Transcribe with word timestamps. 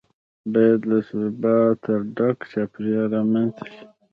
باید 0.53 0.81
له 0.89 0.97
ثباته 1.07 1.93
ډک 2.15 2.37
چاپیریال 2.51 3.07
رامنځته 3.15 3.63
شي. 3.73 3.83